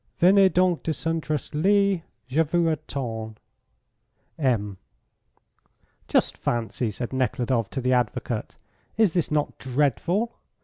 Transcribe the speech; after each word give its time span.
Venez 0.17 0.49
donc 0.51 0.81
disinterestedly. 0.81 2.01
Je 2.27 2.41
vous 2.41 2.67
attends._ 2.69 3.35
M. 4.39 4.77
"Just 6.07 6.35
fancy!" 6.39 6.89
said 6.89 7.13
Nekhludoff 7.13 7.69
to 7.69 7.81
the 7.81 7.93
advocate. 7.93 8.55
"Is 8.97 9.13
this 9.13 9.29
not 9.29 9.59
dreadful? 9.59 10.37